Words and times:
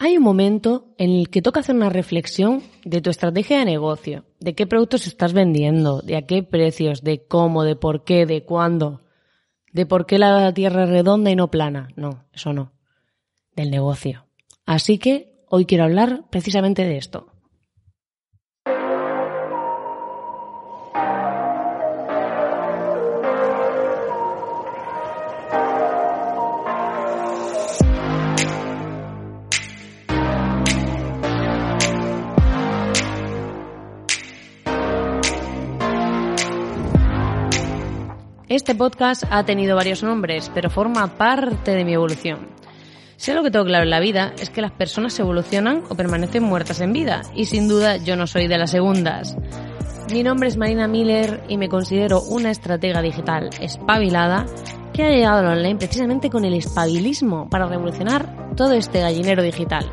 Hay 0.00 0.16
un 0.16 0.22
momento 0.22 0.94
en 0.96 1.10
el 1.10 1.28
que 1.28 1.42
toca 1.42 1.58
hacer 1.58 1.74
una 1.74 1.90
reflexión 1.90 2.62
de 2.84 3.00
tu 3.00 3.10
estrategia 3.10 3.58
de 3.58 3.64
negocio, 3.64 4.24
de 4.38 4.54
qué 4.54 4.64
productos 4.64 5.08
estás 5.08 5.32
vendiendo, 5.32 6.02
de 6.02 6.16
a 6.16 6.22
qué 6.22 6.44
precios, 6.44 7.02
de 7.02 7.26
cómo, 7.26 7.64
de 7.64 7.74
por 7.74 8.04
qué, 8.04 8.24
de 8.24 8.44
cuándo, 8.44 9.02
de 9.72 9.86
por 9.86 10.06
qué 10.06 10.20
la 10.20 10.54
tierra 10.54 10.84
es 10.84 10.90
redonda 10.90 11.32
y 11.32 11.36
no 11.36 11.50
plana. 11.50 11.88
No, 11.96 12.24
eso 12.32 12.52
no. 12.52 12.72
Del 13.56 13.72
negocio. 13.72 14.26
Así 14.66 14.98
que 14.98 15.42
hoy 15.48 15.66
quiero 15.66 15.82
hablar 15.82 16.26
precisamente 16.30 16.84
de 16.84 16.96
esto. 16.96 17.27
Este 38.58 38.74
podcast 38.74 39.22
ha 39.30 39.44
tenido 39.44 39.76
varios 39.76 40.02
nombres, 40.02 40.50
pero 40.52 40.68
forma 40.68 41.16
parte 41.16 41.76
de 41.76 41.84
mi 41.84 41.92
evolución. 41.92 42.48
Sé 43.16 43.32
lo 43.32 43.44
que 43.44 43.52
tengo 43.52 43.64
claro 43.64 43.84
en 43.84 43.90
la 43.90 44.00
vida 44.00 44.32
es 44.36 44.50
que 44.50 44.60
las 44.60 44.72
personas 44.72 45.16
evolucionan 45.20 45.84
o 45.88 45.94
permanecen 45.94 46.42
muertas 46.42 46.80
en 46.80 46.92
vida, 46.92 47.22
y 47.36 47.44
sin 47.44 47.68
duda 47.68 47.98
yo 47.98 48.16
no 48.16 48.26
soy 48.26 48.48
de 48.48 48.58
las 48.58 48.72
segundas. 48.72 49.36
Mi 50.12 50.24
nombre 50.24 50.48
es 50.48 50.56
Marina 50.56 50.88
Miller 50.88 51.44
y 51.48 51.56
me 51.56 51.68
considero 51.68 52.20
una 52.20 52.50
estratega 52.50 53.00
digital 53.00 53.50
espabilada 53.60 54.44
que 54.92 55.04
ha 55.04 55.10
llegado 55.10 55.38
al 55.38 55.58
online 55.58 55.76
precisamente 55.76 56.28
con 56.28 56.44
el 56.44 56.54
espabilismo 56.54 57.48
para 57.48 57.68
revolucionar 57.68 58.56
todo 58.56 58.72
este 58.72 58.98
gallinero 58.98 59.44
digital. 59.44 59.88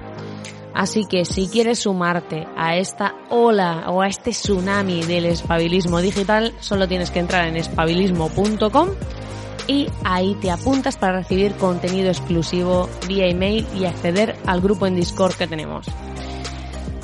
Así 0.75 1.05
que 1.05 1.23
si 1.23 1.47
quieres 1.47 1.79
sumarte 1.79 2.45
a 2.57 2.75
esta 2.75 3.15
ola 3.29 3.85
o 3.87 4.01
a 4.01 4.07
este 4.07 4.31
tsunami 4.31 5.03
del 5.03 5.25
espabilismo 5.25 6.01
digital, 6.01 6.53
solo 6.59 6.85
tienes 6.85 7.11
que 7.11 7.19
entrar 7.19 7.47
en 7.47 7.55
espabilismo.com 7.55 8.89
y 9.67 9.87
ahí 10.03 10.35
te 10.35 10.51
apuntas 10.51 10.97
para 10.97 11.19
recibir 11.19 11.55
contenido 11.55 12.09
exclusivo 12.09 12.89
vía 13.07 13.25
email 13.25 13.65
y 13.73 13.85
acceder 13.85 14.35
al 14.45 14.59
grupo 14.59 14.85
en 14.85 14.97
Discord 14.97 15.35
que 15.35 15.47
tenemos. 15.47 15.87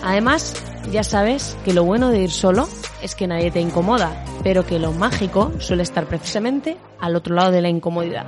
Además, 0.03 0.53
ya 0.91 1.03
sabes 1.03 1.57
que 1.63 1.73
lo 1.73 1.85
bueno 1.85 2.09
de 2.09 2.23
ir 2.23 2.31
solo 2.31 2.67
es 3.01 3.15
que 3.15 3.27
nadie 3.27 3.51
te 3.51 3.61
incomoda, 3.61 4.25
pero 4.43 4.65
que 4.65 4.79
lo 4.79 4.91
mágico 4.91 5.53
suele 5.59 5.83
estar 5.83 6.07
precisamente 6.07 6.77
al 6.99 7.15
otro 7.15 7.35
lado 7.35 7.51
de 7.51 7.61
la 7.61 7.69
incomodidad. 7.69 8.25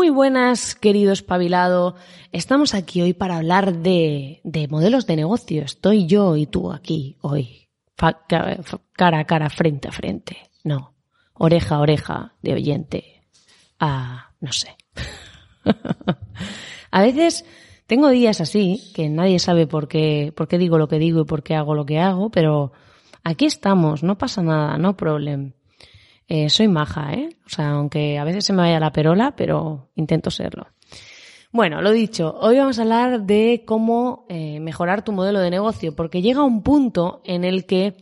Muy 0.00 0.08
buenas, 0.08 0.74
querido 0.74 1.12
espabilado. 1.12 1.94
Estamos 2.32 2.72
aquí 2.72 3.02
hoy 3.02 3.12
para 3.12 3.36
hablar 3.36 3.74
de, 3.82 4.40
de 4.44 4.66
modelos 4.66 5.06
de 5.06 5.14
negocio. 5.14 5.62
Estoy 5.62 6.06
yo 6.06 6.36
y 6.36 6.46
tú 6.46 6.72
aquí 6.72 7.18
hoy, 7.20 7.68
cara 8.94 9.18
a 9.18 9.24
cara, 9.26 9.50
frente 9.50 9.88
a 9.88 9.92
frente. 9.92 10.38
No, 10.64 10.94
oreja 11.34 11.74
a 11.74 11.80
oreja 11.80 12.32
de 12.40 12.54
oyente. 12.54 13.22
Ah, 13.78 14.30
no 14.40 14.52
sé. 14.52 14.74
a 16.90 17.02
veces 17.02 17.44
tengo 17.86 18.08
días 18.08 18.40
así, 18.40 18.80
que 18.94 19.10
nadie 19.10 19.38
sabe 19.38 19.66
por 19.66 19.86
qué, 19.86 20.32
por 20.34 20.48
qué 20.48 20.56
digo 20.56 20.78
lo 20.78 20.88
que 20.88 20.98
digo 20.98 21.20
y 21.20 21.26
por 21.26 21.42
qué 21.42 21.56
hago 21.56 21.74
lo 21.74 21.84
que 21.84 21.98
hago, 21.98 22.30
pero 22.30 22.72
aquí 23.22 23.44
estamos, 23.44 24.02
no 24.02 24.16
pasa 24.16 24.42
nada, 24.42 24.78
no 24.78 24.96
problem. 24.96 25.52
Eh, 26.32 26.48
soy 26.48 26.68
maja, 26.68 27.12
¿eh? 27.12 27.28
O 27.44 27.48
sea, 27.48 27.70
aunque 27.70 28.16
a 28.16 28.22
veces 28.22 28.44
se 28.44 28.52
me 28.52 28.62
vaya 28.62 28.78
la 28.78 28.92
perola, 28.92 29.34
pero 29.34 29.90
intento 29.96 30.30
serlo. 30.30 30.68
Bueno, 31.50 31.82
lo 31.82 31.90
dicho, 31.90 32.38
hoy 32.40 32.56
vamos 32.56 32.78
a 32.78 32.82
hablar 32.82 33.22
de 33.22 33.64
cómo 33.66 34.26
eh, 34.28 34.60
mejorar 34.60 35.02
tu 35.02 35.10
modelo 35.10 35.40
de 35.40 35.50
negocio, 35.50 35.96
porque 35.96 36.22
llega 36.22 36.44
un 36.44 36.62
punto 36.62 37.20
en 37.24 37.42
el 37.42 37.66
que 37.66 37.96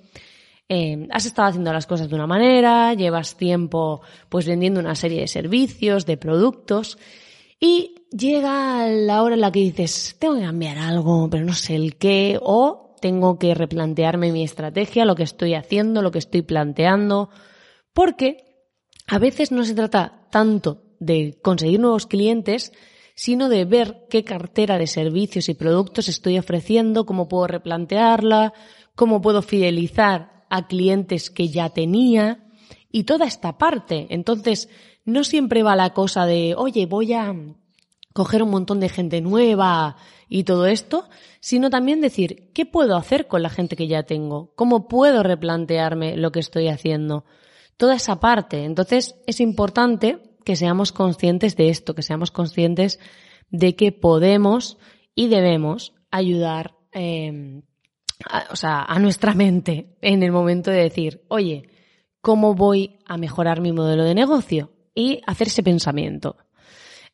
eh, 0.68 1.08
has 1.10 1.24
estado 1.24 1.48
haciendo 1.48 1.72
las 1.72 1.86
cosas 1.86 2.10
de 2.10 2.16
una 2.16 2.26
manera, 2.26 2.92
llevas 2.92 3.38
tiempo 3.38 4.02
pues 4.28 4.46
vendiendo 4.46 4.78
una 4.78 4.94
serie 4.94 5.22
de 5.22 5.26
servicios, 5.26 6.04
de 6.04 6.18
productos, 6.18 6.98
y 7.58 7.94
llega 8.10 8.88
la 8.88 9.22
hora 9.22 9.36
en 9.36 9.40
la 9.40 9.52
que 9.52 9.60
dices, 9.60 10.16
tengo 10.18 10.34
que 10.34 10.42
cambiar 10.42 10.76
algo, 10.76 11.30
pero 11.30 11.46
no 11.46 11.54
sé 11.54 11.76
el 11.76 11.96
qué, 11.96 12.38
o 12.42 12.94
tengo 13.00 13.38
que 13.38 13.54
replantearme 13.54 14.32
mi 14.32 14.44
estrategia, 14.44 15.06
lo 15.06 15.14
que 15.14 15.22
estoy 15.22 15.54
haciendo, 15.54 16.02
lo 16.02 16.10
que 16.10 16.18
estoy 16.18 16.42
planteando, 16.42 17.30
porque 17.98 18.44
a 19.08 19.18
veces 19.18 19.50
no 19.50 19.64
se 19.64 19.74
trata 19.74 20.28
tanto 20.30 20.84
de 21.00 21.36
conseguir 21.42 21.80
nuevos 21.80 22.06
clientes, 22.06 22.72
sino 23.16 23.48
de 23.48 23.64
ver 23.64 24.06
qué 24.08 24.22
cartera 24.22 24.78
de 24.78 24.86
servicios 24.86 25.48
y 25.48 25.54
productos 25.54 26.06
estoy 26.06 26.38
ofreciendo, 26.38 27.06
cómo 27.06 27.26
puedo 27.26 27.48
replantearla, 27.48 28.52
cómo 28.94 29.20
puedo 29.20 29.42
fidelizar 29.42 30.44
a 30.48 30.68
clientes 30.68 31.28
que 31.28 31.48
ya 31.48 31.70
tenía 31.70 32.46
y 32.92 33.02
toda 33.02 33.26
esta 33.26 33.58
parte. 33.58 34.06
Entonces, 34.10 34.68
no 35.04 35.24
siempre 35.24 35.64
va 35.64 35.74
la 35.74 35.92
cosa 35.92 36.24
de, 36.24 36.54
oye, 36.56 36.86
voy 36.86 37.14
a 37.14 37.34
coger 38.12 38.44
un 38.44 38.50
montón 38.50 38.78
de 38.78 38.90
gente 38.90 39.20
nueva 39.20 39.96
y 40.28 40.44
todo 40.44 40.66
esto, 40.66 41.08
sino 41.40 41.68
también 41.68 42.00
decir, 42.00 42.52
¿qué 42.54 42.64
puedo 42.64 42.96
hacer 42.96 43.26
con 43.26 43.42
la 43.42 43.50
gente 43.50 43.74
que 43.74 43.88
ya 43.88 44.04
tengo? 44.04 44.52
¿Cómo 44.54 44.86
puedo 44.86 45.24
replantearme 45.24 46.16
lo 46.16 46.30
que 46.30 46.38
estoy 46.38 46.68
haciendo? 46.68 47.24
Toda 47.78 47.94
esa 47.94 48.20
parte. 48.20 48.64
Entonces 48.64 49.14
es 49.26 49.40
importante 49.40 50.18
que 50.44 50.56
seamos 50.56 50.92
conscientes 50.92 51.56
de 51.56 51.70
esto, 51.70 51.94
que 51.94 52.02
seamos 52.02 52.30
conscientes 52.30 53.00
de 53.50 53.74
que 53.74 53.92
podemos 53.92 54.76
y 55.14 55.28
debemos 55.28 55.94
ayudar 56.10 56.74
eh, 56.92 57.62
a, 58.28 58.48
o 58.50 58.56
sea, 58.56 58.82
a 58.82 58.98
nuestra 58.98 59.32
mente 59.32 59.96
en 60.02 60.22
el 60.22 60.32
momento 60.32 60.70
de 60.70 60.82
decir, 60.82 61.24
oye, 61.28 61.70
¿cómo 62.20 62.54
voy 62.54 62.98
a 63.06 63.16
mejorar 63.16 63.60
mi 63.60 63.72
modelo 63.72 64.04
de 64.04 64.14
negocio? 64.14 64.72
Y 64.94 65.22
hacer 65.26 65.46
ese 65.46 65.62
pensamiento. 65.62 66.36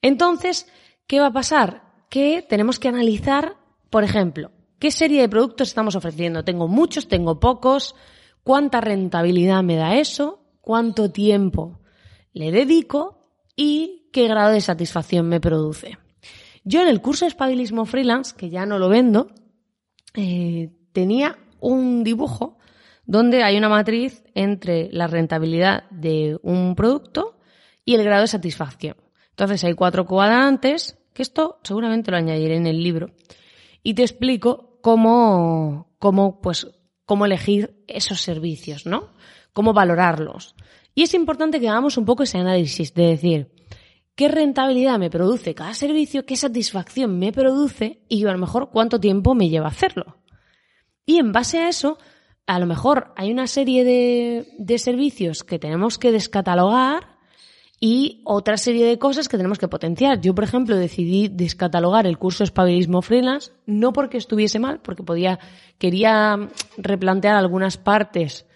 Entonces, 0.01 0.67
¿qué 1.07 1.21
va 1.21 1.27
a 1.27 1.33
pasar? 1.33 1.83
Que 2.09 2.43
tenemos 2.43 2.79
que 2.79 2.89
analizar, 2.89 3.57
por 3.91 4.05
ejemplo, 4.05 4.53
qué 4.79 4.91
serie 4.91 5.21
de 5.21 5.29
productos 5.29 5.69
estamos 5.69 5.95
ofreciendo. 5.95 6.45
Tengo 6.45 6.69
muchos, 6.69 7.09
tengo 7.09 7.41
pocos, 7.41 7.95
cuánta 8.43 8.81
rentabilidad 8.81 9.63
me 9.63 9.77
da 9.77 9.97
eso, 9.97 10.44
cuánto 10.65 11.11
tiempo 11.11 11.81
le 12.33 12.51
dedico 12.51 13.29
y 13.55 14.09
qué 14.13 14.27
grado 14.27 14.53
de 14.53 14.61
satisfacción 14.61 15.29
me 15.29 15.41
produce. 15.41 15.99
Yo 16.65 16.81
en 16.81 16.89
el 16.89 17.03
curso 17.03 17.27
de 17.27 17.29
Espabilismo 17.29 17.85
Freelance, 17.85 18.35
que 18.37 18.49
ya 18.49 18.65
no 18.65 18.79
lo 18.79 18.89
vendo, 18.89 19.29
eh, 20.15 20.71
tenía 20.93 21.39
un 21.61 22.03
dibujo 22.03 22.59
donde 23.05 23.43
hay 23.43 23.59
una 23.59 23.69
matriz 23.69 24.25
entre 24.35 24.89
la 24.91 25.07
rentabilidad 25.07 25.85
de 25.91 26.39
un 26.43 26.75
producto 26.75 27.39
y 27.85 27.95
el 27.95 28.05
grado 28.05 28.23
de 28.23 28.29
satisfacción. 28.29 28.97
Entonces 29.31 29.63
hay 29.65 29.75
cuatro 29.75 30.07
cuadrantes, 30.07 30.97
que 31.13 31.23
esto 31.23 31.61
seguramente 31.63 32.11
lo 32.11 32.17
añadiré 32.17 32.57
en 32.57 32.67
el 32.67 32.83
libro, 32.83 33.11
y 33.83 33.93
te 33.95 34.03
explico 34.03 34.79
cómo, 34.81 35.95
cómo, 35.99 36.41
pues, 36.41 36.69
cómo 37.05 37.27
elegir 37.27 37.85
esos 37.87 38.23
servicios, 38.23 38.87
¿no? 38.87 39.13
Cómo 39.55 39.73
valorarlos. 39.73 40.55
Y 40.95 41.03
es 41.05 41.15
importante 41.15 41.59
que 41.59 41.69
hagamos 41.71 41.97
un 41.97 42.05
poco 42.05 42.25
ese 42.25 42.37
análisis 42.37 42.93
de 42.93 43.07
decir, 43.07 43.49
¿qué 44.15 44.29
rentabilidad 44.29 44.99
me 44.99 45.09
produce 45.09 45.55
cada 45.55 45.73
servicio? 45.73 46.27
¿Qué 46.27 46.37
satisfacción 46.37 47.19
me 47.19 47.33
produce? 47.33 48.03
Y 48.09 48.27
a 48.27 48.33
lo 48.33 48.39
mejor 48.39 48.69
cuánto 48.71 49.01
tiempo 49.01 49.35
me 49.35 49.49
lleva 49.49 49.69
hacerlo. 49.69 50.19
Y 51.07 51.19
en 51.19 51.33
base 51.33 51.59
a 51.59 51.69
eso, 51.69 51.99
a 52.47 52.59
lo 52.59 52.67
mejor 52.67 53.13
hay 53.17 53.33
una 53.33 53.47
serie 53.47 53.85
de, 53.85 54.49
de 54.59 54.79
servicios 54.79 55.45
que 55.45 55.59
tenemos 55.59 55.99
que 55.99 56.13
descatalogar 56.13 57.15
y 57.81 58.23
otra 58.25 58.57
serie 58.57 58.87
de 58.87 58.99
cosas 58.99 59.29
que 59.29 59.37
tenemos 59.37 59.59
que 59.59 59.69
potenciar. 59.69 60.21
Yo, 60.21 60.35
por 60.35 60.45
ejemplo, 60.45 60.77
decidí 60.77 61.29
descatalogar 61.29 62.07
el 62.07 62.19
curso 62.19 62.45
Espabilismo 62.45 63.03
Freelance, 63.03 63.53
no 63.67 63.93
porque 63.93 64.17
estuviese 64.17 64.59
mal, 64.59 64.81
porque 64.81 65.03
podía, 65.03 65.39
quería 65.79 66.49
replantear 66.79 67.37
algunas 67.37 67.77
partes 67.77 68.47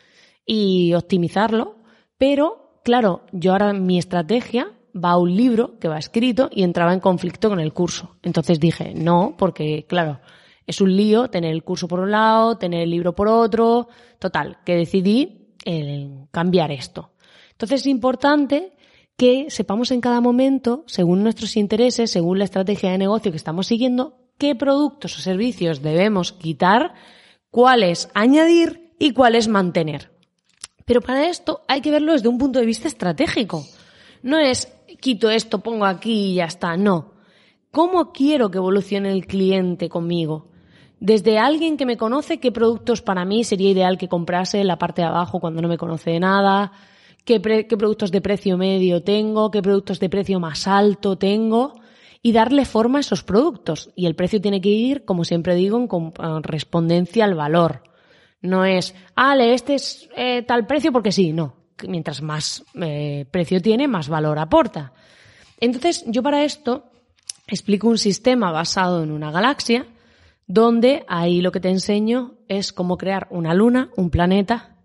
y 0.48 0.94
optimizarlo, 0.94 1.76
pero, 2.16 2.80
claro, 2.82 3.26
yo 3.32 3.52
ahora 3.52 3.74
mi 3.74 3.98
estrategia 3.98 4.72
va 4.96 5.10
a 5.10 5.18
un 5.18 5.36
libro 5.36 5.78
que 5.78 5.88
va 5.88 5.98
escrito 5.98 6.48
y 6.50 6.62
entraba 6.62 6.94
en 6.94 7.00
conflicto 7.00 7.50
con 7.50 7.60
el 7.60 7.74
curso. 7.74 8.16
Entonces 8.22 8.58
dije, 8.58 8.94
no, 8.94 9.36
porque, 9.38 9.84
claro, 9.86 10.20
es 10.66 10.80
un 10.80 10.96
lío 10.96 11.28
tener 11.28 11.52
el 11.52 11.62
curso 11.62 11.86
por 11.86 12.00
un 12.00 12.10
lado, 12.10 12.56
tener 12.56 12.80
el 12.80 12.90
libro 12.90 13.14
por 13.14 13.28
otro. 13.28 13.88
Total, 14.18 14.58
que 14.64 14.74
decidí 14.74 15.52
eh, 15.66 16.08
cambiar 16.30 16.72
esto. 16.72 17.12
Entonces 17.52 17.82
es 17.82 17.86
importante 17.86 18.72
que 19.18 19.50
sepamos 19.50 19.90
en 19.90 20.00
cada 20.00 20.22
momento, 20.22 20.84
según 20.86 21.22
nuestros 21.22 21.58
intereses, 21.58 22.10
según 22.10 22.38
la 22.38 22.44
estrategia 22.44 22.90
de 22.90 22.98
negocio 22.98 23.30
que 23.30 23.36
estamos 23.36 23.66
siguiendo, 23.66 24.16
qué 24.38 24.54
productos 24.54 25.18
o 25.18 25.20
servicios 25.20 25.82
debemos 25.82 26.32
quitar, 26.32 26.94
cuáles 27.50 28.08
añadir 28.14 28.94
y 28.98 29.12
cuáles 29.12 29.48
mantener. 29.48 30.17
Pero 30.88 31.02
para 31.02 31.28
esto 31.28 31.60
hay 31.68 31.82
que 31.82 31.90
verlo 31.90 32.14
desde 32.14 32.28
un 32.28 32.38
punto 32.38 32.58
de 32.58 32.64
vista 32.64 32.88
estratégico. 32.88 33.62
No 34.22 34.38
es 34.38 34.72
quito 35.00 35.28
esto, 35.28 35.60
pongo 35.60 35.84
aquí 35.84 36.32
y 36.32 36.34
ya 36.36 36.46
está. 36.46 36.78
No. 36.78 37.12
¿Cómo 37.70 38.10
quiero 38.10 38.50
que 38.50 38.56
evolucione 38.56 39.12
el 39.12 39.26
cliente 39.26 39.90
conmigo? 39.90 40.48
Desde 40.98 41.38
alguien 41.38 41.76
que 41.76 41.84
me 41.84 41.98
conoce, 41.98 42.40
qué 42.40 42.50
productos 42.50 43.02
para 43.02 43.26
mí 43.26 43.44
sería 43.44 43.70
ideal 43.70 43.98
que 43.98 44.08
comprase 44.08 44.64
la 44.64 44.78
parte 44.78 45.02
de 45.02 45.08
abajo 45.08 45.40
cuando 45.40 45.60
no 45.60 45.68
me 45.68 45.76
conoce 45.76 46.12
de 46.12 46.20
nada, 46.20 46.72
qué, 47.26 47.38
productos 47.38 48.10
de 48.10 48.22
precio 48.22 48.56
medio 48.56 49.02
tengo, 49.02 49.50
qué 49.50 49.60
productos 49.60 50.00
de 50.00 50.08
precio 50.08 50.40
más 50.40 50.66
alto 50.66 51.18
tengo 51.18 51.74
y 52.22 52.32
darle 52.32 52.64
forma 52.64 52.96
a 52.96 53.00
esos 53.02 53.22
productos. 53.22 53.90
Y 53.94 54.06
el 54.06 54.16
precio 54.16 54.40
tiene 54.40 54.62
que 54.62 54.70
ir, 54.70 55.04
como 55.04 55.24
siempre 55.24 55.54
digo, 55.54 55.78
en 55.78 55.86
correspondencia 55.86 57.26
al 57.26 57.34
valor. 57.34 57.82
No 58.40 58.64
es, 58.64 58.94
ale, 59.14 59.54
este 59.54 59.74
es 59.74 60.08
eh, 60.16 60.42
tal 60.42 60.66
precio 60.66 60.92
porque 60.92 61.12
sí, 61.12 61.32
no. 61.32 61.56
Mientras 61.86 62.22
más 62.22 62.64
eh, 62.80 63.26
precio 63.30 63.60
tiene, 63.60 63.88
más 63.88 64.08
valor 64.08 64.38
aporta. 64.38 64.92
Entonces, 65.60 66.04
yo 66.06 66.22
para 66.22 66.44
esto 66.44 66.90
explico 67.46 67.88
un 67.88 67.98
sistema 67.98 68.50
basado 68.50 69.02
en 69.02 69.10
una 69.10 69.30
galaxia, 69.30 69.86
donde 70.46 71.04
ahí 71.08 71.40
lo 71.40 71.52
que 71.52 71.60
te 71.60 71.68
enseño 71.68 72.38
es 72.48 72.72
cómo 72.72 72.96
crear 72.96 73.28
una 73.30 73.54
luna, 73.54 73.90
un 73.96 74.10
planeta 74.10 74.76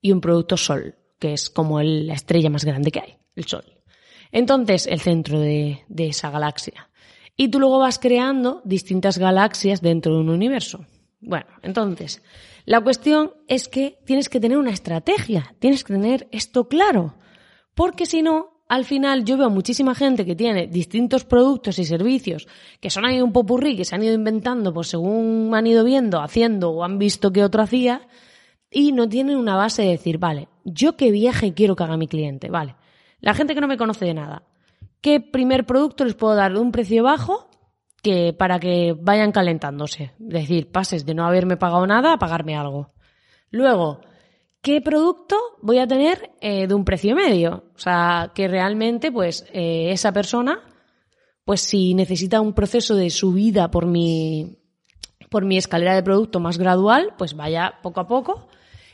y 0.00 0.12
un 0.12 0.20
producto 0.20 0.56
Sol 0.56 0.94
que 1.18 1.32
es 1.32 1.50
como 1.50 1.82
la 1.82 2.14
estrella 2.14 2.50
más 2.50 2.64
grande 2.64 2.90
que 2.90 3.00
hay, 3.00 3.16
el 3.34 3.44
Sol. 3.44 3.64
Entonces, 4.30 4.86
el 4.86 5.00
centro 5.00 5.40
de, 5.40 5.84
de 5.88 6.08
esa 6.08 6.30
galaxia. 6.30 6.90
Y 7.36 7.48
tú 7.48 7.60
luego 7.60 7.78
vas 7.78 7.98
creando 7.98 8.62
distintas 8.64 9.18
galaxias 9.18 9.80
dentro 9.80 10.14
de 10.14 10.20
un 10.20 10.28
universo. 10.28 10.84
Bueno, 11.20 11.46
entonces, 11.62 12.22
la 12.64 12.80
cuestión 12.80 13.32
es 13.48 13.68
que 13.68 13.98
tienes 14.04 14.28
que 14.28 14.40
tener 14.40 14.56
una 14.56 14.70
estrategia, 14.70 15.54
tienes 15.58 15.82
que 15.82 15.94
tener 15.94 16.28
esto 16.30 16.68
claro, 16.68 17.16
porque 17.74 18.06
si 18.06 18.22
no, 18.22 18.62
al 18.68 18.84
final 18.84 19.24
yo 19.24 19.36
veo 19.36 19.50
muchísima 19.50 19.94
gente 19.94 20.24
que 20.24 20.36
tiene 20.36 20.66
distintos 20.66 21.24
productos 21.24 21.78
y 21.78 21.84
servicios 21.84 22.46
que 22.80 22.90
son 22.90 23.04
ahí 23.04 23.20
un 23.20 23.32
popurrí, 23.32 23.76
que 23.76 23.84
se 23.84 23.94
han 23.94 24.02
ido 24.02 24.14
inventando 24.14 24.72
pues 24.72 24.88
según 24.88 25.50
han 25.54 25.66
ido 25.66 25.84
viendo, 25.84 26.20
haciendo 26.20 26.70
o 26.70 26.84
han 26.84 26.98
visto 26.98 27.32
que 27.32 27.42
otro 27.42 27.62
hacía 27.62 28.06
y 28.70 28.92
no 28.92 29.08
tienen 29.08 29.38
una 29.38 29.56
base 29.56 29.82
de 29.82 29.88
decir, 29.88 30.18
vale, 30.18 30.48
yo 30.64 30.96
qué 30.96 31.10
viaje 31.10 31.54
quiero 31.54 31.74
que 31.74 31.84
haga 31.84 31.96
mi 31.96 32.06
cliente, 32.06 32.50
vale. 32.50 32.76
La 33.20 33.34
gente 33.34 33.54
que 33.54 33.60
no 33.60 33.66
me 33.66 33.78
conoce 33.78 34.04
de 34.04 34.14
nada, 34.14 34.42
¿qué 35.00 35.20
primer 35.20 35.64
producto 35.64 36.04
les 36.04 36.14
puedo 36.14 36.34
dar 36.34 36.52
de 36.52 36.60
un 36.60 36.70
precio 36.70 37.02
bajo 37.02 37.47
que 38.02 38.32
para 38.32 38.58
que 38.60 38.94
vayan 38.98 39.32
calentándose? 39.32 40.12
Es 40.20 40.28
decir, 40.28 40.70
pases 40.70 41.04
de 41.04 41.14
no 41.14 41.26
haberme 41.26 41.56
pagado 41.56 41.86
nada 41.86 42.14
a 42.14 42.18
pagarme 42.18 42.56
algo. 42.56 42.92
Luego, 43.50 44.00
¿qué 44.62 44.80
producto 44.80 45.36
voy 45.62 45.78
a 45.78 45.86
tener 45.86 46.32
eh, 46.40 46.66
de 46.66 46.74
un 46.74 46.84
precio 46.84 47.14
medio? 47.14 47.64
O 47.74 47.78
sea, 47.78 48.32
que 48.34 48.48
realmente, 48.48 49.10
pues, 49.10 49.46
eh, 49.52 49.90
esa 49.90 50.12
persona, 50.12 50.60
pues 51.44 51.60
si 51.60 51.94
necesita 51.94 52.40
un 52.40 52.52
proceso 52.52 52.94
de 52.94 53.10
subida 53.10 53.70
por 53.70 53.86
mi, 53.86 54.58
por 55.30 55.44
mi 55.44 55.56
escalera 55.56 55.94
de 55.94 56.02
producto 56.02 56.40
más 56.40 56.58
gradual, 56.58 57.14
pues 57.16 57.34
vaya 57.34 57.74
poco 57.82 58.00
a 58.00 58.06
poco 58.06 58.48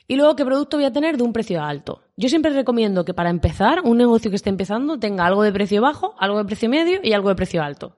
y 0.07 0.17
luego, 0.17 0.37
¿qué 0.37 0.45
producto 0.45 0.77
voy 0.77 0.85
a 0.85 0.93
tener 0.93 1.17
de 1.17 1.23
un 1.23 1.33
precio 1.33 1.63
alto? 1.63 2.03
Yo 2.17 2.29
siempre 2.29 2.53
recomiendo 2.53 3.07
que 3.07 3.15
para 3.15 3.31
empezar, 3.31 3.81
un 3.85 3.97
negocio 3.97 4.31
que 4.31 4.37
esté 4.37 4.51
empezando 4.51 4.99
tenga 4.99 5.25
algo 5.25 5.43
de 5.43 5.51
precio 5.51 5.81
bajo, 5.81 6.15
algo 6.19 6.39
de 6.39 6.45
precio 6.45 6.69
medio 6.69 7.01
y 7.03 7.15
algo 7.15 7.31
de 7.31 7.35
precio 7.35 7.63
alto. 7.63 7.97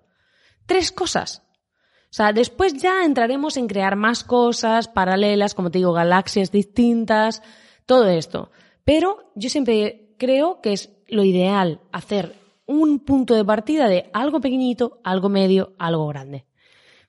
Tres 0.67 0.93
cosas. 0.93 1.43
O 2.05 2.15
sea, 2.17 2.33
después 2.33 2.75
ya 2.75 3.05
entraremos 3.05 3.57
en 3.57 3.67
crear 3.67 3.97
más 3.97 4.25
cosas 4.25 4.89
paralelas, 4.89 5.55
como 5.55 5.71
te 5.71 5.79
digo, 5.79 5.93
galaxias 5.93 6.51
distintas, 6.51 7.43
todo 7.85 8.09
esto. 8.09 8.51
Pero 8.85 9.33
yo 9.35 9.49
siempre 9.49 10.15
creo 10.19 10.61
que 10.61 10.73
es 10.73 10.91
lo 11.09 11.25
ideal 11.25 11.81
hacer 11.93 12.35
un 12.67 13.01
punto 13.01 13.35
de 13.35 13.45
partida 13.45 13.89
de 13.89 14.11
algo 14.13 14.41
pequeñito, 14.41 15.01
algo 15.05 15.29
medio, 15.29 15.75
algo 15.79 16.07
grande. 16.09 16.47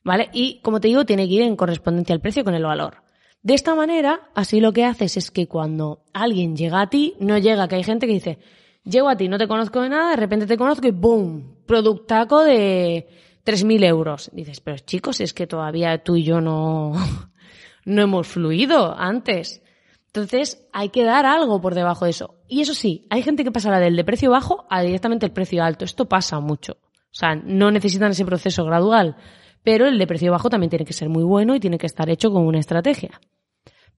¿Vale? 0.04 0.30
Y 0.34 0.62
como 0.62 0.80
te 0.80 0.88
digo, 0.88 1.06
tiene 1.06 1.28
que 1.28 1.34
ir 1.34 1.42
en 1.42 1.56
correspondencia 1.56 2.14
al 2.14 2.22
precio 2.22 2.44
con 2.44 2.54
el 2.54 2.64
valor. 2.64 3.04
De 3.42 3.54
esta 3.54 3.76
manera, 3.76 4.30
así 4.36 4.60
lo 4.60 4.74
que 4.74 4.86
haces 4.86 5.18
es 5.18 5.32
que 5.32 5.48
cuando 5.48 6.04
alguien 6.14 6.56
llega 6.56 6.82
a 6.82 6.90
ti, 6.90 7.16
no 7.20 7.38
llega, 7.38 7.68
que 7.68 7.76
hay 7.76 7.84
gente 7.84 8.08
que 8.08 8.14
dice, 8.14 8.40
llego 8.84 9.10
a 9.10 9.18
ti, 9.18 9.28
no 9.28 9.38
te 9.38 9.48
conozco 9.48 9.82
de 9.82 9.90
nada, 9.90 10.12
de 10.12 10.16
repente 10.16 10.46
te 10.46 10.58
conozco 10.58 10.88
y 10.88 10.92
¡boom! 10.92 11.64
Productaco 11.66 12.44
de 12.44 13.08
3.000 13.48 13.86
euros. 13.86 14.30
Dices, 14.34 14.60
pero 14.60 14.78
chicos, 14.80 15.22
es 15.22 15.34
que 15.34 15.48
todavía 15.48 16.04
tú 16.04 16.18
y 16.18 16.24
yo 16.24 16.42
no, 16.42 16.94
no 17.86 18.02
hemos 18.02 18.28
fluido 18.28 18.94
antes. 18.98 19.62
Entonces, 20.08 20.68
hay 20.74 20.90
que 20.90 21.04
dar 21.04 21.26
algo 21.26 21.62
por 21.62 21.74
debajo 21.74 22.06
de 22.06 22.12
eso. 22.12 22.36
Y 22.48 22.62
eso 22.62 22.74
sí, 22.74 23.08
hay 23.10 23.24
gente 23.24 23.44
que 23.46 23.52
pasará 23.52 23.80
del 23.80 23.96
de 23.96 24.04
precio 24.04 24.32
bajo 24.32 24.66
a 24.70 24.82
directamente 24.82 25.26
el 25.26 25.32
precio 25.32 25.64
alto. 25.64 25.86
Esto 25.86 26.10
pasa 26.10 26.40
mucho. 26.42 26.74
O 26.74 27.20
sea, 27.20 27.36
no 27.36 27.72
necesitan 27.72 28.12
ese 28.12 28.26
proceso 28.26 28.66
gradual. 28.66 29.16
Pero 29.64 29.88
el 29.88 29.98
de 29.98 30.08
precio 30.08 30.32
bajo 30.32 30.50
también 30.50 30.70
tiene 30.70 30.86
que 30.86 30.94
ser 30.94 31.08
muy 31.08 31.24
bueno 31.24 31.56
y 31.56 31.60
tiene 31.60 31.78
que 31.78 31.88
estar 31.88 32.10
hecho 32.10 32.32
con 32.32 32.46
una 32.46 32.60
estrategia 32.60 33.20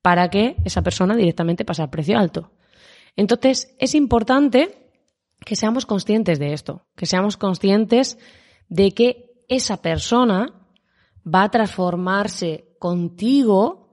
para 0.01 0.29
que 0.29 0.55
esa 0.63 0.81
persona 0.81 1.15
directamente 1.15 1.65
pase 1.65 1.81
al 1.81 1.89
precio 1.89 2.17
alto. 2.17 2.51
Entonces, 3.15 3.75
es 3.79 3.95
importante 3.95 4.91
que 5.45 5.55
seamos 5.55 5.85
conscientes 5.85 6.39
de 6.39 6.53
esto, 6.53 6.85
que 6.95 7.05
seamos 7.05 7.37
conscientes 7.37 8.17
de 8.69 8.91
que 8.91 9.28
esa 9.49 9.81
persona 9.81 10.53
va 11.25 11.43
a 11.43 11.51
transformarse 11.51 12.75
contigo 12.79 13.89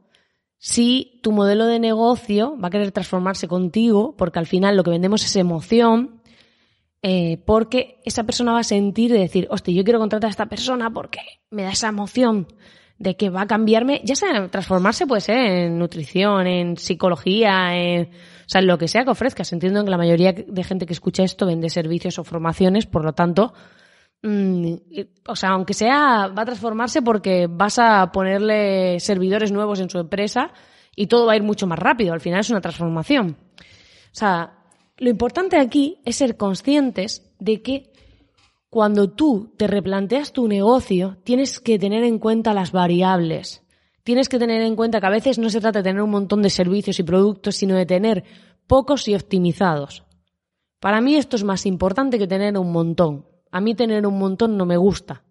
si 0.59 1.21
tu 1.23 1.33
modelo 1.33 1.66
de 1.66 1.78
negocio 1.78 2.57
va 2.59 2.69
a 2.69 2.71
querer 2.71 2.92
transformarse 2.92 3.49
contigo, 3.49 4.14
porque 4.16 4.38
al 4.38 4.47
final 4.47 4.76
lo 4.76 4.85
que 4.85 4.90
vendemos 4.90 5.25
es 5.25 5.37
emoción, 5.37 6.23
eh, 7.02 7.42
porque 7.45 8.00
esa 8.04 8.25
persona 8.25 8.52
va 8.52 8.61
a 8.61 8.64
sentir 8.64 9.12
de 9.12 9.19
decir, 9.19 9.47
hostia, 9.50 9.75
yo 9.75 9.85
quiero 9.85 9.99
contratar 9.99 10.28
a 10.28 10.30
esta 10.30 10.47
persona 10.47 10.90
porque 10.92 11.21
me 11.50 11.62
da 11.62 11.71
esa 11.71 11.88
emoción 11.88 12.47
de 12.99 13.16
que 13.16 13.28
va 13.28 13.42
a 13.42 13.47
cambiarme, 13.47 14.00
ya 14.04 14.16
sea 14.16 14.49
transformarse 14.49 15.07
pues 15.07 15.28
en 15.28 15.78
nutrición, 15.78 16.47
en 16.47 16.76
psicología, 16.78 17.76
en, 17.76 18.07
o 18.07 18.49
sea, 18.49 18.61
en 18.61 18.66
lo 18.66 18.78
que 18.78 18.88
sea 18.88 19.04
que 19.04 19.11
ofrezcas. 19.11 19.52
Entiendo 19.52 19.85
que 19.85 19.90
la 19.90 19.99
mayoría 19.99 20.33
de 20.33 20.64
gente 20.64 20.87
que 20.87 20.95
escucha 20.95 21.23
esto 21.23 21.47
vende 21.47 21.69
servicios 21.69 22.19
o 22.19 22.25
formaciones, 22.25 22.87
por 22.87 23.04
lo 23.04 23.12
tanto, 23.12 23.52
o 24.23 25.37
sea, 25.37 25.50
aunque 25.50 25.75
sea, 25.75 26.28
va 26.28 26.42
a 26.42 26.46
transformarse 26.46 27.02
porque 27.02 27.46
vas 27.49 27.78
a 27.78 28.11
ponerle 28.11 28.99
servidores 28.99 29.52
nuevos 29.52 29.80
en 29.80 29.90
su 29.90 29.99
empresa 29.99 30.52
y 30.96 31.06
todo 31.06 31.26
va 31.26 31.35
a 31.35 31.37
ir 31.37 31.42
mucho 31.42 31.66
más 31.66 31.78
rápido. 31.78 32.12
Al 32.12 32.20
final 32.20 32.40
es 32.40 32.50
una 32.50 32.61
transformación. 32.61 33.37
O 33.61 34.18
sea, 34.18 34.54
lo 34.96 35.11
importante 35.11 35.58
aquí 35.58 36.00
es 36.04 36.16
ser 36.16 36.37
conscientes 36.37 37.30
de 37.38 37.62
que 37.62 37.92
cuando 38.70 39.11
tú 39.11 39.52
te 39.56 39.66
replanteas 39.66 40.32
tu 40.32 40.49
negocio, 40.49 41.18
tienes 41.23 41.61
que 41.61 41.78
tener 41.78 42.02
en 42.02 42.18
cuenta 42.18 42.54
las 42.54 42.73
variables. 42.73 43.62
Tienes 44.02 44.28
que 44.28 44.38
tener 44.38 44.62
en 44.62 44.76
cuenta 44.76 45.00
que 45.00 45.06
a 45.06 45.11
veces 45.11 45.38
no 45.38 45.50
se 45.50 45.61
trata 45.61 45.80
de 45.80 45.90
tener 45.90 46.02
un 46.02 46.11
montón 46.11 46.42
de 46.42 46.50
servicios 46.50 46.99
y 46.99 47.02
productos, 47.02 47.56
sino 47.56 47.75
de 47.75 47.87
tener 47.87 48.25
pocos 48.66 49.08
y 49.08 49.14
optimizados. 49.14 50.04
Para 50.80 51.00
mí 51.00 51.16
esto 51.16 51.37
es 51.37 51.44
más 51.44 51.66
importante 51.66 52.18
que 52.18 52.26
tener 52.26 52.56
un 52.58 52.73
montón. 52.73 53.26
A 53.56 53.60
mí 53.62 53.75
tener 53.75 54.06
un 54.06 54.18
montón 54.18 54.58
no 54.58 54.66
me 54.66 54.76
gusta. 54.76 55.22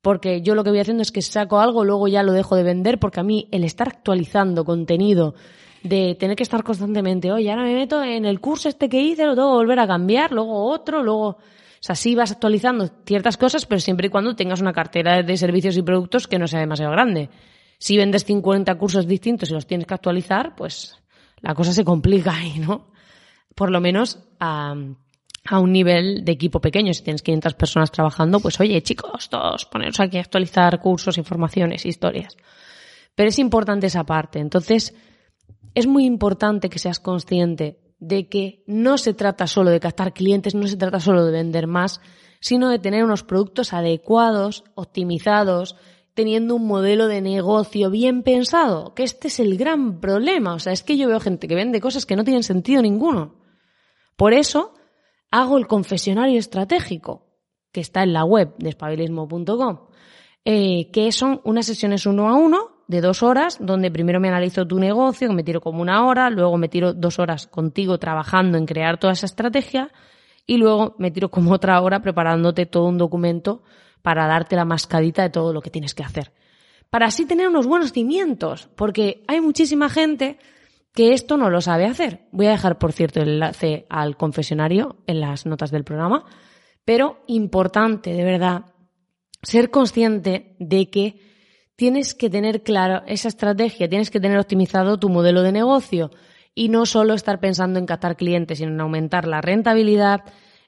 Porque 0.00 0.40
yo 0.40 0.54
lo 0.54 0.64
que 0.64 0.70
voy 0.70 0.80
haciendo 0.80 1.02
es 1.02 1.12
que 1.12 1.20
saco 1.20 1.60
algo, 1.60 1.84
luego 1.84 2.08
ya 2.08 2.22
lo 2.22 2.32
dejo 2.32 2.56
de 2.56 2.62
vender, 2.62 2.98
porque 2.98 3.20
a 3.20 3.22
mí 3.22 3.48
el 3.52 3.64
estar 3.64 3.88
actualizando 3.88 4.64
contenido, 4.64 5.34
de 5.82 6.16
tener 6.18 6.36
que 6.36 6.42
estar 6.42 6.64
constantemente, 6.64 7.30
oye, 7.30 7.50
ahora 7.50 7.64
me 7.64 7.74
meto 7.74 8.02
en 8.02 8.24
el 8.24 8.40
curso 8.40 8.70
este 8.70 8.88
que 8.88 9.02
hice, 9.02 9.26
lo 9.26 9.34
tengo 9.34 9.50
que 9.50 9.56
volver 9.56 9.78
a 9.78 9.86
cambiar, 9.86 10.32
luego 10.32 10.70
otro, 10.70 11.02
luego 11.02 11.26
o 11.28 11.36
sea, 11.82 11.94
sí 11.94 12.14
vas 12.14 12.32
actualizando 12.32 12.88
ciertas 13.04 13.36
cosas, 13.36 13.66
pero 13.66 13.78
siempre 13.78 14.06
y 14.06 14.10
cuando 14.10 14.34
tengas 14.34 14.62
una 14.62 14.72
cartera 14.72 15.22
de 15.22 15.36
servicios 15.36 15.76
y 15.76 15.82
productos 15.82 16.26
que 16.26 16.38
no 16.38 16.46
sea 16.46 16.60
demasiado 16.60 16.92
grande. 16.92 17.28
Si 17.76 17.98
vendes 17.98 18.24
50 18.24 18.74
cursos 18.78 19.06
distintos 19.06 19.50
y 19.50 19.52
los 19.52 19.66
tienes 19.66 19.86
que 19.86 19.94
actualizar, 19.94 20.54
pues 20.56 20.98
la 21.42 21.54
cosa 21.54 21.74
se 21.74 21.84
complica 21.84 22.36
ahí, 22.36 22.58
¿no? 22.58 22.90
Por 23.54 23.70
lo 23.70 23.82
menos 23.82 24.18
a, 24.38 24.74
a 25.44 25.58
un 25.58 25.72
nivel 25.72 26.24
de 26.24 26.32
equipo 26.32 26.60
pequeño. 26.60 26.92
Si 26.92 27.02
tienes 27.02 27.22
500 27.22 27.54
personas 27.54 27.90
trabajando, 27.90 28.40
pues 28.40 28.60
oye, 28.60 28.82
chicos, 28.82 29.28
todos 29.28 29.64
poneros 29.66 30.00
aquí 30.00 30.18
a 30.18 30.20
actualizar 30.20 30.80
cursos, 30.80 31.18
informaciones, 31.18 31.86
historias. 31.86 32.36
Pero 33.14 33.28
es 33.28 33.38
importante 33.38 33.86
esa 33.86 34.04
parte. 34.04 34.38
Entonces, 34.38 34.94
es 35.74 35.86
muy 35.86 36.04
importante 36.04 36.68
que 36.68 36.78
seas 36.78 37.00
consciente 37.00 37.80
de 37.98 38.28
que 38.28 38.64
no 38.66 38.98
se 38.98 39.14
trata 39.14 39.46
solo 39.46 39.70
de 39.70 39.80
captar 39.80 40.12
clientes, 40.12 40.54
no 40.54 40.66
se 40.66 40.76
trata 40.76 41.00
solo 41.00 41.24
de 41.24 41.32
vender 41.32 41.66
más, 41.66 42.00
sino 42.40 42.70
de 42.70 42.78
tener 42.78 43.04
unos 43.04 43.22
productos 43.22 43.72
adecuados, 43.72 44.64
optimizados, 44.74 45.76
teniendo 46.14 46.56
un 46.56 46.66
modelo 46.66 47.06
de 47.06 47.20
negocio 47.20 47.90
bien 47.90 48.22
pensado, 48.22 48.94
que 48.94 49.04
este 49.04 49.28
es 49.28 49.38
el 49.38 49.56
gran 49.56 50.00
problema. 50.00 50.54
O 50.54 50.58
sea, 50.58 50.72
es 50.72 50.82
que 50.82 50.96
yo 50.96 51.08
veo 51.08 51.20
gente 51.20 51.46
que 51.46 51.54
vende 51.54 51.80
cosas 51.80 52.06
que 52.06 52.16
no 52.16 52.24
tienen 52.24 52.42
sentido 52.42 52.82
ninguno. 52.82 53.36
Por 54.16 54.32
eso 54.32 54.74
hago 55.30 55.58
el 55.58 55.66
confesionario 55.66 56.38
estratégico, 56.38 57.26
que 57.72 57.80
está 57.80 58.02
en 58.02 58.12
la 58.12 58.24
web 58.24 58.54
de 58.58 58.70
espabilismo.com, 58.70 59.78
eh, 60.44 60.90
que 60.90 61.12
son 61.12 61.40
unas 61.44 61.66
sesiones 61.66 62.06
uno 62.06 62.28
a 62.28 62.34
uno 62.34 62.84
de 62.88 63.00
dos 63.00 63.22
horas, 63.22 63.58
donde 63.60 63.90
primero 63.90 64.18
me 64.18 64.28
analizo 64.28 64.66
tu 64.66 64.78
negocio, 64.78 65.28
que 65.28 65.34
me 65.34 65.44
tiro 65.44 65.60
como 65.60 65.80
una 65.80 66.06
hora, 66.06 66.28
luego 66.30 66.56
me 66.58 66.68
tiro 66.68 66.92
dos 66.92 67.20
horas 67.20 67.46
contigo 67.46 67.98
trabajando 67.98 68.58
en 68.58 68.66
crear 68.66 68.98
toda 68.98 69.12
esa 69.12 69.26
estrategia 69.26 69.92
y 70.46 70.56
luego 70.56 70.96
me 70.98 71.12
tiro 71.12 71.30
como 71.30 71.52
otra 71.54 71.80
hora 71.80 72.02
preparándote 72.02 72.66
todo 72.66 72.86
un 72.86 72.98
documento 72.98 73.62
para 74.02 74.26
darte 74.26 74.56
la 74.56 74.64
mascadita 74.64 75.22
de 75.22 75.30
todo 75.30 75.52
lo 75.52 75.60
que 75.60 75.70
tienes 75.70 75.94
que 75.94 76.02
hacer. 76.02 76.32
Para 76.88 77.06
así 77.06 77.24
tener 77.26 77.46
unos 77.46 77.68
buenos 77.68 77.92
cimientos, 77.92 78.68
porque 78.74 79.22
hay 79.28 79.40
muchísima 79.40 79.88
gente 79.88 80.38
que 80.92 81.12
esto 81.12 81.36
no 81.36 81.50
lo 81.50 81.60
sabe 81.60 81.86
hacer. 81.86 82.26
Voy 82.32 82.46
a 82.46 82.52
dejar, 82.52 82.78
por 82.78 82.92
cierto, 82.92 83.20
el 83.20 83.30
enlace 83.30 83.86
al 83.88 84.16
confesionario 84.16 84.96
en 85.06 85.20
las 85.20 85.46
notas 85.46 85.70
del 85.70 85.84
programa, 85.84 86.24
pero 86.84 87.22
importante, 87.26 88.12
de 88.12 88.24
verdad, 88.24 88.64
ser 89.42 89.70
consciente 89.70 90.56
de 90.58 90.90
que 90.90 91.20
tienes 91.76 92.14
que 92.14 92.28
tener 92.28 92.62
claro 92.62 93.02
esa 93.06 93.28
estrategia, 93.28 93.88
tienes 93.88 94.10
que 94.10 94.20
tener 94.20 94.38
optimizado 94.38 94.98
tu 94.98 95.08
modelo 95.08 95.42
de 95.42 95.52
negocio 95.52 96.10
y 96.54 96.68
no 96.68 96.84
solo 96.84 97.14
estar 97.14 97.40
pensando 97.40 97.78
en 97.78 97.86
captar 97.86 98.16
clientes, 98.16 98.58
sino 98.58 98.72
en 98.72 98.80
aumentar 98.80 99.26
la 99.26 99.40
rentabilidad, 99.40 100.24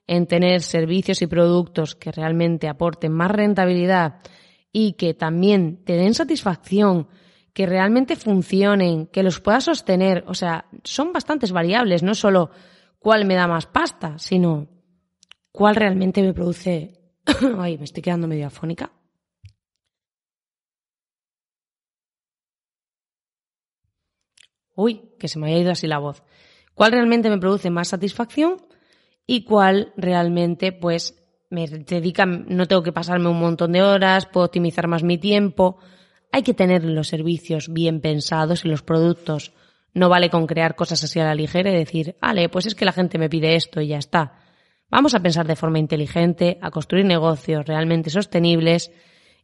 en 0.06 0.26
tener 0.26 0.62
servicios 0.62 1.20
y 1.22 1.26
productos 1.26 1.94
que 1.94 2.12
realmente 2.12 2.68
aporten 2.68 3.12
más 3.12 3.30
rentabilidad 3.30 4.20
y 4.72 4.94
que 4.94 5.12
también 5.12 5.84
te 5.84 5.94
den 5.94 6.14
satisfacción, 6.14 7.08
que 7.52 7.66
realmente 7.66 8.16
funcionen, 8.16 9.06
que 9.06 9.22
los 9.22 9.40
puedas 9.40 9.64
sostener. 9.64 10.24
O 10.26 10.34
sea, 10.34 10.66
son 10.84 11.12
bastantes 11.12 11.52
variables, 11.52 12.02
no 12.02 12.14
solo 12.14 12.50
cuál 12.98 13.24
me 13.24 13.34
da 13.34 13.46
más 13.46 13.66
pasta, 13.66 14.18
sino 14.18 14.68
cuál 15.50 15.76
realmente 15.76 16.22
me 16.22 16.32
produce. 16.32 17.00
Ay, 17.58 17.78
me 17.78 17.84
estoy 17.84 18.02
quedando 18.02 18.28
medio 18.28 18.46
afónica. 18.46 18.92
Uy, 24.74 25.12
que 25.18 25.28
se 25.28 25.38
me 25.38 25.48
haya 25.48 25.58
ido 25.58 25.72
así 25.72 25.86
la 25.86 25.98
voz. 25.98 26.22
¿Cuál 26.74 26.92
realmente 26.92 27.28
me 27.28 27.38
produce 27.38 27.68
más 27.70 27.88
satisfacción 27.88 28.56
y 29.26 29.44
cuál 29.44 29.92
realmente, 29.96 30.72
pues, 30.72 31.22
me 31.50 31.68
dedica, 31.68 32.24
no 32.24 32.66
tengo 32.66 32.82
que 32.82 32.92
pasarme 32.92 33.28
un 33.28 33.38
montón 33.38 33.72
de 33.72 33.82
horas, 33.82 34.24
puedo 34.24 34.46
optimizar 34.46 34.88
más 34.88 35.02
mi 35.02 35.18
tiempo? 35.18 35.78
Hay 36.32 36.42
que 36.42 36.54
tener 36.54 36.82
los 36.84 37.08
servicios 37.08 37.70
bien 37.70 38.00
pensados 38.00 38.64
y 38.64 38.68
los 38.68 38.82
productos. 38.82 39.52
No 39.92 40.08
vale 40.08 40.30
con 40.30 40.46
crear 40.46 40.74
cosas 40.74 41.04
así 41.04 41.20
a 41.20 41.24
la 41.24 41.34
ligera 41.34 41.70
y 41.70 41.76
decir, 41.76 42.16
vale, 42.20 42.48
pues 42.48 42.64
es 42.64 42.74
que 42.74 42.86
la 42.86 42.92
gente 42.92 43.18
me 43.18 43.28
pide 43.28 43.54
esto 43.54 43.82
y 43.82 43.88
ya 43.88 43.98
está. 43.98 44.38
Vamos 44.90 45.14
a 45.14 45.20
pensar 45.20 45.46
de 45.46 45.56
forma 45.56 45.78
inteligente, 45.78 46.58
a 46.62 46.70
construir 46.70 47.04
negocios 47.04 47.66
realmente 47.66 48.08
sostenibles 48.08 48.90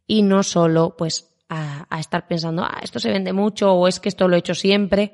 y 0.07 0.23
no 0.23 0.41
solo, 0.41 0.95
pues, 0.97 1.35
a, 1.49 1.99
estar 1.99 2.27
pensando, 2.27 2.63
ah, 2.63 2.79
esto 2.81 2.99
se 2.99 3.11
vende 3.11 3.33
mucho 3.33 3.71
o 3.71 3.87
es 3.87 3.99
que 3.99 4.09
esto 4.09 4.27
lo 4.27 4.35
he 4.35 4.39
hecho 4.39 4.55
siempre. 4.55 5.13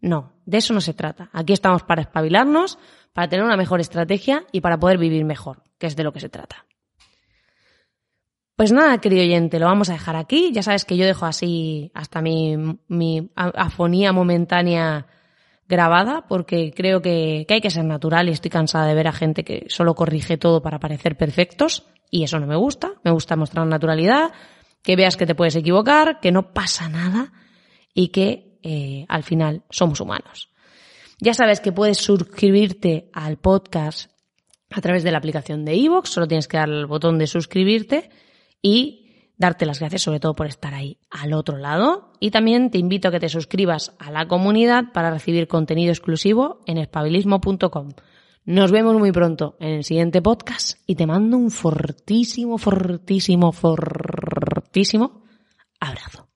No, 0.00 0.32
de 0.46 0.58
eso 0.58 0.72
no 0.72 0.80
se 0.80 0.94
trata. 0.94 1.28
Aquí 1.32 1.52
estamos 1.52 1.82
para 1.82 2.02
espabilarnos, 2.02 2.78
para 3.12 3.28
tener 3.28 3.44
una 3.44 3.56
mejor 3.58 3.80
estrategia 3.80 4.44
y 4.52 4.62
para 4.62 4.78
poder 4.78 4.96
vivir 4.96 5.24
mejor, 5.26 5.62
que 5.78 5.86
es 5.86 5.96
de 5.96 6.04
lo 6.04 6.12
que 6.12 6.20
se 6.20 6.30
trata. 6.30 6.64
Pues 8.60 8.72
nada, 8.72 8.98
querido 8.98 9.22
oyente, 9.22 9.58
lo 9.58 9.64
vamos 9.64 9.88
a 9.88 9.94
dejar 9.94 10.16
aquí. 10.16 10.50
Ya 10.52 10.62
sabes 10.62 10.84
que 10.84 10.98
yo 10.98 11.06
dejo 11.06 11.24
así 11.24 11.90
hasta 11.94 12.20
mi, 12.20 12.58
mi 12.88 13.30
afonía 13.34 14.12
momentánea 14.12 15.06
grabada 15.66 16.26
porque 16.28 16.70
creo 16.76 17.00
que, 17.00 17.46
que, 17.48 17.54
hay 17.54 17.62
que 17.62 17.70
ser 17.70 17.86
natural 17.86 18.28
y 18.28 18.32
estoy 18.32 18.50
cansada 18.50 18.84
de 18.86 18.94
ver 18.94 19.08
a 19.08 19.12
gente 19.12 19.44
que 19.44 19.64
solo 19.70 19.94
corrige 19.94 20.36
todo 20.36 20.60
para 20.60 20.78
parecer 20.78 21.16
perfectos 21.16 21.86
y 22.10 22.22
eso 22.22 22.38
no 22.38 22.46
me 22.46 22.54
gusta. 22.54 22.92
Me 23.02 23.10
gusta 23.10 23.34
mostrar 23.34 23.66
naturalidad, 23.66 24.30
que 24.82 24.94
veas 24.94 25.16
que 25.16 25.24
te 25.24 25.34
puedes 25.34 25.56
equivocar, 25.56 26.20
que 26.20 26.30
no 26.30 26.52
pasa 26.52 26.90
nada 26.90 27.32
y 27.94 28.08
que 28.08 28.58
eh, 28.62 29.06
al 29.08 29.22
final 29.22 29.62
somos 29.70 30.02
humanos. 30.02 30.50
Ya 31.18 31.32
sabes 31.32 31.60
que 31.60 31.72
puedes 31.72 31.96
suscribirte 31.96 33.08
al 33.14 33.38
podcast 33.38 34.10
a 34.70 34.82
través 34.82 35.02
de 35.02 35.12
la 35.12 35.16
aplicación 35.16 35.64
de 35.64 35.76
iVoox, 35.76 36.10
solo 36.10 36.28
tienes 36.28 36.46
que 36.46 36.58
dar 36.58 36.68
el 36.68 36.84
botón 36.84 37.16
de 37.16 37.26
suscribirte 37.26 38.10
y 38.62 39.00
darte 39.36 39.64
las 39.64 39.80
gracias 39.80 40.02
sobre 40.02 40.20
todo 40.20 40.34
por 40.34 40.46
estar 40.46 40.74
ahí 40.74 40.98
al 41.10 41.32
otro 41.32 41.56
lado. 41.56 42.12
Y 42.20 42.30
también 42.30 42.70
te 42.70 42.78
invito 42.78 43.08
a 43.08 43.10
que 43.10 43.20
te 43.20 43.28
suscribas 43.28 43.94
a 43.98 44.10
la 44.10 44.28
comunidad 44.28 44.92
para 44.92 45.10
recibir 45.10 45.48
contenido 45.48 45.90
exclusivo 45.92 46.60
en 46.66 46.78
espabilismo.com. 46.78 47.88
Nos 48.44 48.72
vemos 48.72 48.98
muy 48.98 49.12
pronto 49.12 49.56
en 49.60 49.74
el 49.74 49.84
siguiente 49.84 50.22
podcast 50.22 50.78
y 50.86 50.94
te 50.94 51.06
mando 51.06 51.36
un 51.36 51.50
fortísimo, 51.50 52.58
fortísimo, 52.58 53.52
fortísimo 53.52 55.22
abrazo. 55.78 56.29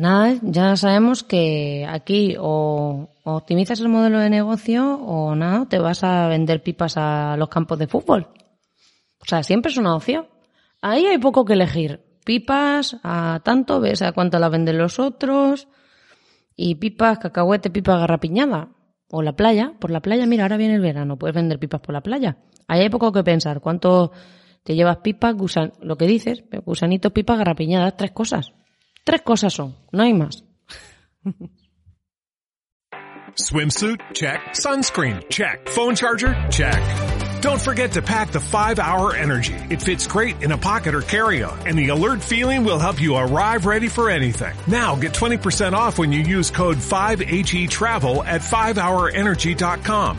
Nada, 0.00 0.34
ya 0.42 0.76
sabemos 0.76 1.22
que 1.22 1.86
aquí 1.88 2.36
o, 2.38 3.08
optimizas 3.24 3.80
el 3.80 3.88
modelo 3.88 4.18
de 4.18 4.30
negocio 4.30 4.94
o 4.94 5.34
nada, 5.34 5.66
te 5.66 5.78
vas 5.78 6.02
a 6.02 6.28
vender 6.28 6.62
pipas 6.62 6.96
a 6.96 7.36
los 7.36 7.48
campos 7.48 7.78
de 7.78 7.86
fútbol. 7.86 8.28
O 9.20 9.24
sea, 9.26 9.42
siempre 9.42 9.70
es 9.70 9.78
una 9.78 9.94
opción. 9.94 10.26
Ahí 10.82 11.06
hay 11.06 11.18
poco 11.18 11.44
que 11.44 11.52
elegir. 11.52 12.00
Pipas 12.24 12.96
a 13.02 13.40
tanto, 13.44 13.80
ves 13.80 14.02
a 14.02 14.12
cuánto 14.12 14.38
las 14.38 14.50
venden 14.50 14.78
los 14.78 14.98
otros. 14.98 15.68
Y 16.56 16.76
pipas, 16.76 17.18
cacahuete, 17.18 17.70
pipas 17.70 18.00
garrapiñada. 18.00 18.70
O 19.10 19.22
la 19.22 19.34
playa. 19.34 19.74
Por 19.78 19.90
la 19.90 20.00
playa, 20.00 20.26
mira, 20.26 20.44
ahora 20.44 20.56
viene 20.56 20.76
el 20.76 20.80
verano, 20.80 21.18
puedes 21.18 21.34
vender 21.34 21.58
pipas 21.58 21.80
por 21.80 21.92
la 21.92 22.00
playa. 22.00 22.38
Ahí 22.66 22.80
hay 22.80 22.88
poco 22.88 23.12
que 23.12 23.22
pensar. 23.22 23.60
¿Cuánto 23.60 24.12
te 24.62 24.74
llevas 24.74 24.98
pipas, 24.98 25.34
gusan, 25.34 25.72
lo 25.80 25.96
que 25.96 26.06
dices, 26.06 26.44
gusanitos, 26.64 27.12
pipas, 27.12 27.38
garrapiñadas, 27.38 27.96
tres 27.96 28.10
cosas. 28.12 28.52
Tres 29.04 29.22
cosas 29.22 29.54
son, 29.54 29.74
no 29.92 30.02
hay 30.04 30.12
más. 30.12 30.42
Swimsuit? 33.36 34.00
Check. 34.12 34.40
Sunscreen? 34.54 35.28
Check. 35.30 35.68
Phone 35.68 35.94
charger? 35.94 36.34
Check. 36.50 37.40
Don't 37.40 37.60
forget 37.60 37.92
to 37.92 38.02
pack 38.02 38.32
the 38.32 38.38
5-Hour 38.38 39.14
Energy. 39.14 39.54
It 39.70 39.80
fits 39.80 40.06
great 40.06 40.42
in 40.42 40.52
a 40.52 40.58
pocket 40.58 40.94
or 40.94 41.00
carry-on, 41.00 41.66
and 41.66 41.78
the 41.78 41.88
alert 41.88 42.22
feeling 42.22 42.64
will 42.64 42.78
help 42.78 43.00
you 43.00 43.16
arrive 43.16 43.64
ready 43.64 43.88
for 43.88 44.10
anything. 44.10 44.54
Now 44.66 44.94
get 44.96 45.12
20% 45.12 45.72
off 45.72 45.98
when 45.98 46.12
you 46.12 46.20
use 46.20 46.50
code 46.50 46.76
5HETRAVEL 46.76 48.26
at 48.26 48.42
5hourenergy.com. 48.42 50.18